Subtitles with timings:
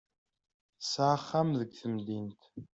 [0.79, 2.41] Tesɛa axxam deg temdint.